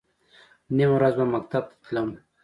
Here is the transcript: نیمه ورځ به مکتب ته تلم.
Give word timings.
نیمه 0.75 0.95
ورځ 0.97 1.13
به 1.19 1.25
مکتب 1.35 1.63
ته 1.69 1.75
تلم. 1.83 2.07